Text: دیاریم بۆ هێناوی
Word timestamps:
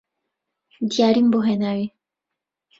دیاریم 0.91 1.27
بۆ 1.33 1.39
هێناوی 1.47 1.87